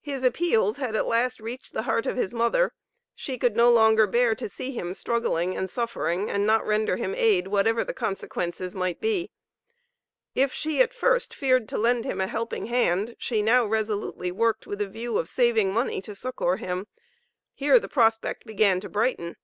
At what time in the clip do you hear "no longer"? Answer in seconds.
3.54-4.06